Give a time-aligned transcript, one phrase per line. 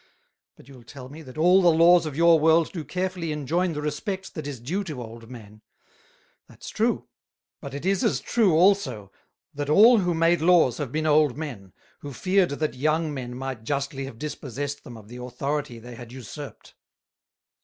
[0.55, 3.83] But you'll tell me, that all the Laws of your World do carefully enjoin the
[3.83, 5.61] Respect that is due to Old Men:
[6.47, 7.07] That's true;
[7.61, 9.11] but it & as true also,
[9.53, 13.63] that all who made Laws have been Old Men, who feared that Young Men might
[13.63, 16.73] justly have dispossessed them of the Authority they had usurped.